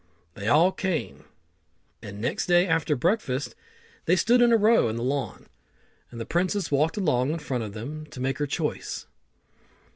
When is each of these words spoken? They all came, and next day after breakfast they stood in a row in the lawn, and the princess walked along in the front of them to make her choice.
They 0.33 0.47
all 0.47 0.71
came, 0.71 1.25
and 2.01 2.19
next 2.19 2.47
day 2.47 2.65
after 2.65 2.95
breakfast 2.95 3.53
they 4.05 4.15
stood 4.15 4.41
in 4.41 4.51
a 4.51 4.57
row 4.57 4.89
in 4.89 4.95
the 4.95 5.03
lawn, 5.03 5.45
and 6.09 6.19
the 6.19 6.25
princess 6.25 6.71
walked 6.71 6.97
along 6.97 7.29
in 7.29 7.37
the 7.37 7.43
front 7.43 7.63
of 7.63 7.73
them 7.73 8.07
to 8.07 8.19
make 8.19 8.39
her 8.39 8.47
choice. 8.47 9.05